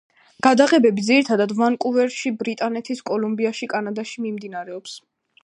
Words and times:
გადაღებები, 0.45 1.03
ძირითადად, 1.09 1.53
ვანკუვერში, 1.59 2.33
ბრიტანეთის 2.41 3.05
კოლუმბიაში, 3.11 3.71
კანადაში 3.77 4.27
მიმდინარეობს. 4.27 4.99